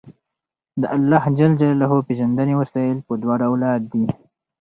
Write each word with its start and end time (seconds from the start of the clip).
د 0.81 0.83
اللَّهِ 0.95 1.23
ج 1.37 1.39
پيژندنې 2.07 2.53
وسايل 2.61 2.97
په 3.07 3.13
دوه 3.21 3.35
ډوله 3.41 3.69
دي 3.91 4.05